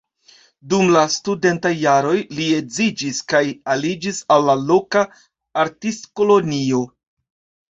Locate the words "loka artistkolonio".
4.71-6.83